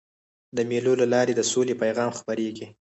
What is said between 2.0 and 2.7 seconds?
خپرېږي.